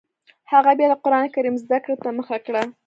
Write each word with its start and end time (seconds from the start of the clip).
هغه 0.51 0.71
بیا 0.77 0.87
د 0.89 0.93
قران 1.03 1.25
کریم 1.35 1.55
زده 1.63 1.77
کړې 1.83 1.95
ته 2.03 2.09
مخه 2.17 2.37
کړه 2.45 2.63